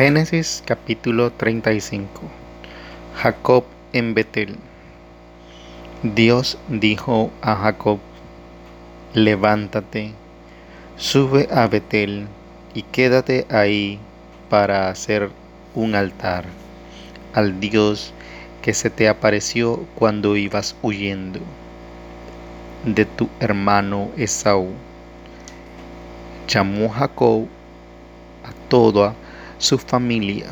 [0.00, 2.08] Génesis capítulo 35
[3.16, 4.56] Jacob en Betel
[6.02, 7.98] Dios dijo a Jacob,
[9.12, 10.14] levántate,
[10.96, 12.28] sube a Betel
[12.72, 13.98] y quédate ahí
[14.48, 15.28] para hacer
[15.74, 16.46] un altar
[17.34, 18.14] al Dios
[18.62, 21.40] que se te apareció cuando ibas huyendo
[22.86, 24.70] de tu hermano Esaú.
[26.48, 27.48] Llamó Jacob
[28.46, 29.14] a toda
[29.60, 30.46] su familia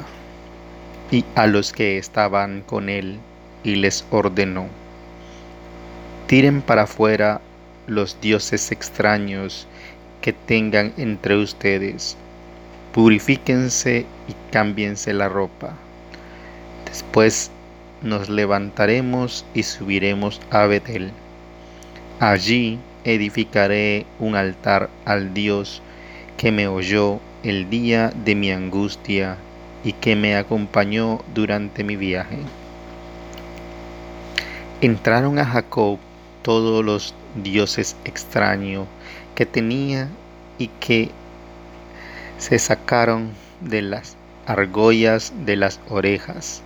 [1.11, 3.19] y a los que estaban con él
[3.65, 4.67] y les ordenó,
[6.27, 7.41] tiren para afuera
[7.87, 9.67] los dioses extraños
[10.21, 12.19] que tengan entre ustedes,
[12.93, 15.73] purifíquense y cámbiense la ropa.
[16.85, 17.51] Después
[18.03, 21.13] nos levantaremos y subiremos a Betel.
[22.21, 25.81] Allí edificaré un altar al Dios
[26.37, 29.37] que me oyó el día de mi angustia
[29.85, 32.39] y que me acompañó durante mi viaje.
[34.81, 35.99] Entraron a Jacob
[36.43, 38.87] todos los dioses extraños
[39.35, 40.09] que tenía
[40.59, 41.11] y que
[42.39, 46.63] se sacaron de las argollas de las orejas,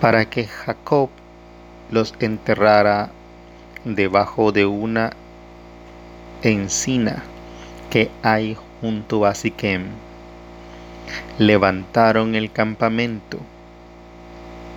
[0.00, 1.10] para que Jacob
[1.90, 3.10] los enterrara
[3.84, 5.10] debajo de una
[6.42, 7.22] encina
[7.90, 9.84] que hay junto a Siquem.
[11.38, 13.38] Levantaron el campamento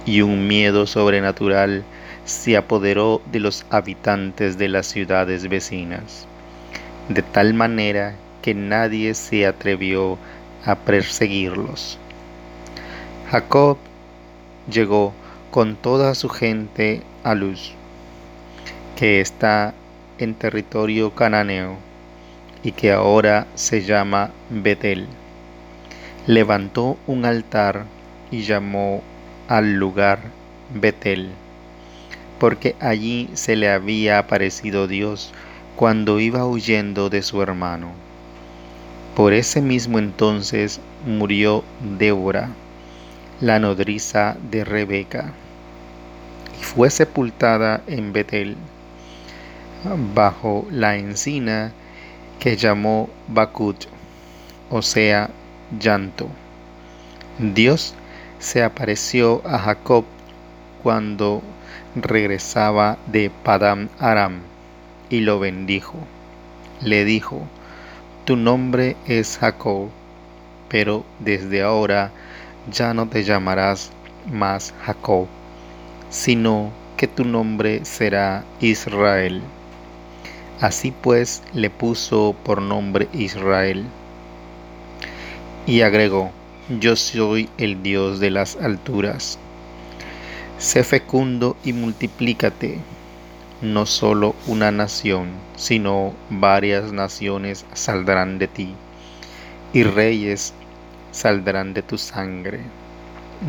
[0.05, 1.83] y un miedo sobrenatural
[2.23, 6.25] se apoderó de los habitantes de las ciudades vecinas,
[7.09, 10.17] de tal manera que nadie se atrevió
[10.63, 11.99] a perseguirlos.
[13.29, 13.77] Jacob
[14.71, 15.11] llegó
[15.51, 17.73] con toda su gente a Luz,
[18.95, 19.73] que está
[20.17, 21.86] en territorio cananeo
[22.63, 25.07] y que ahora se llama Betel.
[26.25, 27.85] Levantó un altar
[28.31, 29.01] y llamó
[29.47, 30.19] al lugar
[30.73, 31.29] Betel,
[32.39, 35.31] porque allí se le había aparecido Dios
[35.75, 37.91] cuando iba huyendo de su hermano.
[39.15, 41.63] Por ese mismo entonces murió
[41.97, 42.49] Débora,
[43.39, 45.31] la nodriza de Rebeca,
[46.59, 48.57] y fue sepultada en Betel,
[50.13, 51.71] bajo la encina
[52.39, 53.85] que llamó Bakut,
[54.69, 55.29] o sea,
[55.79, 56.27] llanto.
[57.39, 57.93] Dios
[58.39, 60.05] se apareció a Jacob
[60.83, 61.41] cuando
[61.95, 64.39] regresaba de Padam Aram
[65.09, 65.95] y lo bendijo.
[66.81, 67.41] Le dijo,
[68.25, 69.89] tu nombre es Jacob,
[70.69, 72.11] pero desde ahora
[72.71, 73.91] ya no te llamarás
[74.31, 75.27] más Jacob,
[76.09, 79.41] sino que tu nombre será Israel
[80.59, 83.85] Así pues le puso por nombre Israel.
[85.67, 86.31] Y agregó,
[86.79, 89.37] yo soy el Dios de las alturas.
[90.57, 92.79] Sé fecundo y multiplícate.
[93.61, 98.73] No solo una nación, sino varias naciones saldrán de ti,
[99.73, 100.53] y reyes
[101.11, 102.61] saldrán de tu sangre.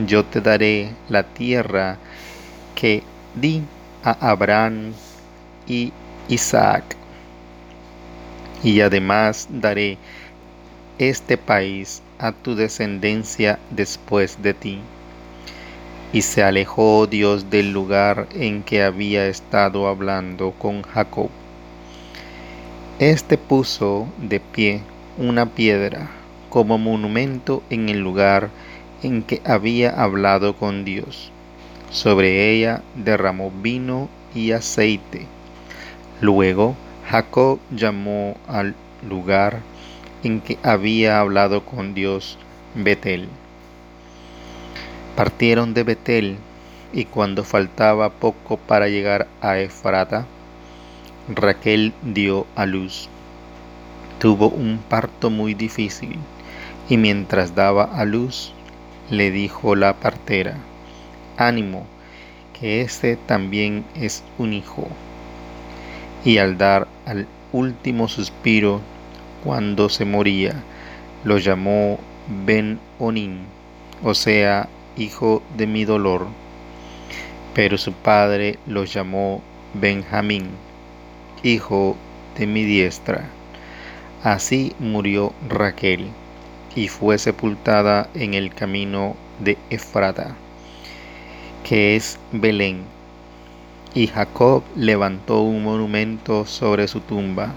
[0.07, 1.97] Yo te daré la tierra
[2.75, 3.03] que
[3.35, 3.63] di
[4.05, 4.93] a Abraham
[5.67, 5.93] y
[6.29, 6.97] Isaac
[8.63, 9.99] y además daré
[10.99, 14.81] este país a tu descendencia después de ti.
[16.13, 21.29] Y se alejó Dios del lugar en que había estado hablando con Jacob.
[22.99, 24.81] Este puso de pie
[25.19, 26.11] una piedra
[26.49, 28.51] como monumento en el lugar
[29.03, 31.31] en que había hablado con Dios.
[31.91, 35.27] Sobre ella derramó vino y aceite.
[36.21, 36.75] Luego
[37.09, 38.75] Jacob llamó al
[39.09, 39.61] lugar
[40.25, 42.39] en que había hablado con Dios
[42.75, 43.29] Betel.
[45.15, 46.37] Partieron de Betel
[46.93, 50.27] y cuando faltaba poco para llegar a Efrata,
[51.29, 53.09] Raquel dio a luz.
[54.19, 56.19] Tuvo un parto muy difícil
[56.89, 58.53] y mientras daba a luz
[59.09, 60.57] le dijo la partera,
[61.37, 61.87] ánimo,
[62.59, 64.89] que este también es un hijo
[66.29, 68.83] y al dar al último suspiro
[69.43, 70.63] cuando se moría,
[71.25, 71.99] lo llamó
[72.45, 73.47] Ben Onin,
[74.05, 76.27] o sea, hijo de mi dolor.
[77.55, 79.41] Pero su padre lo llamó
[79.73, 80.51] Benjamín,
[81.43, 81.97] hijo
[82.37, 83.25] de mi diestra.
[84.23, 86.09] Así murió Raquel
[86.77, 90.35] y fue sepultada en el camino de Efrata,
[91.65, 92.98] que es Belén
[93.95, 97.53] y Jacob levantó un monumento sobre su tumba.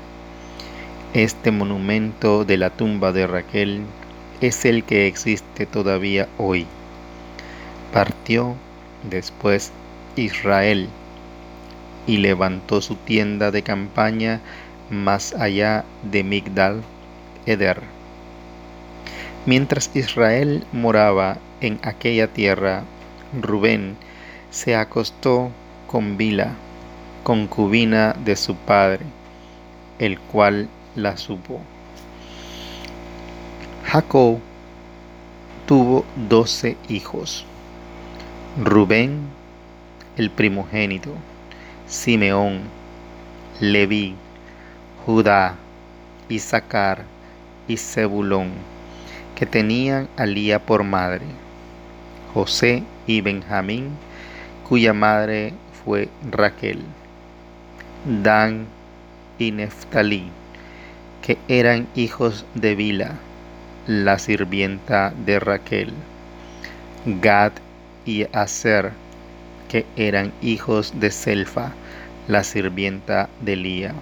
[1.13, 3.81] Este monumento de la tumba de Raquel
[4.39, 6.65] es el que existe todavía hoy.
[7.93, 8.55] Partió
[9.09, 9.71] después
[10.15, 10.87] Israel
[12.07, 14.39] y levantó su tienda de campaña
[14.89, 16.81] más allá de Migdal
[17.45, 17.81] Eder.
[19.45, 22.83] Mientras Israel moraba en aquella tierra,
[23.39, 23.95] Rubén
[24.51, 25.51] se acostó
[25.91, 26.53] con Bila,
[27.23, 29.05] concubina de su padre,
[29.99, 31.59] el cual la supo.
[33.83, 34.39] Jacob
[35.65, 37.45] tuvo doce hijos.
[38.63, 39.19] Rubén,
[40.15, 41.11] el primogénito,
[41.87, 42.61] Simeón,
[43.59, 44.15] Leví,
[45.05, 45.55] Judá,
[46.29, 47.03] Isaacar
[47.67, 48.51] y Zebulón,
[49.35, 51.25] que tenían a Lía por madre,
[52.33, 53.89] José y Benjamín,
[54.69, 55.53] cuya madre
[55.83, 56.81] fue Raquel,
[58.23, 58.65] Dan
[59.39, 60.29] y Neftalí,
[61.21, 63.13] que eran hijos de Bila,
[63.87, 65.93] la sirvienta de Raquel,
[67.05, 67.53] Gad
[68.05, 68.91] y Aser,
[69.69, 71.71] que eran hijos de Selfa,
[72.27, 73.93] la sirvienta de Lía.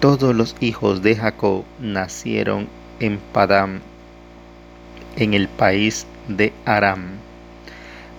[0.00, 2.68] Todos los hijos de Jacob nacieron
[3.00, 3.80] en Padam,
[5.16, 7.27] en el país de Aram.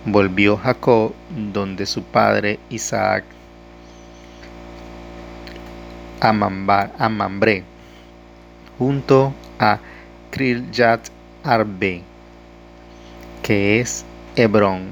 [0.06, 1.12] Volvió Jacob
[1.52, 3.22] donde su padre Isaac
[6.20, 7.64] a, Mambré,
[8.78, 9.78] junto a
[10.30, 11.08] Kriljat
[11.44, 12.02] Arbe,
[13.42, 14.06] que es
[14.36, 14.88] Hebrón,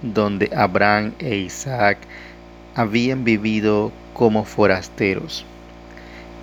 [0.00, 1.98] donde Abraham e Isaac
[2.74, 5.44] habían vivido como forasteros.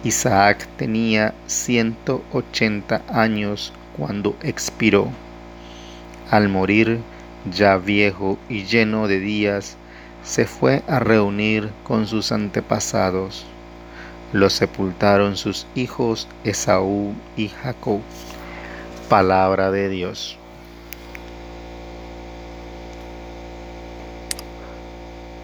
[0.03, 5.09] Isaac tenía 180 años cuando expiró.
[6.29, 6.99] Al morir,
[7.51, 9.77] ya viejo y lleno de días,
[10.23, 13.45] se fue a reunir con sus antepasados.
[14.33, 18.01] Lo sepultaron sus hijos Esaú y Jacob.
[19.09, 20.37] Palabra de Dios.